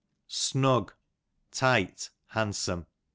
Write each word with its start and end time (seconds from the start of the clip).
Snug, 0.25 0.95
tite, 1.51 2.09
handsome. 2.29 2.87